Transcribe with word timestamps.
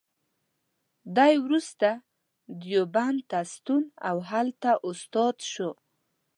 دی 1.15 1.33
وروسته 1.45 1.89
دیوبند 2.61 3.19
ته 3.29 3.39
ستون 3.53 3.83
او 4.09 4.17
هلته 4.29 4.71
استاد 4.89 5.37
شو. 5.51 5.69